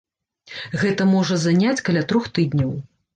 Гэта 0.83 1.05
можа 1.11 1.37
заняць 1.43 1.83
каля 1.91 2.01
трох 2.13 2.25
тыдняў. 2.39 2.73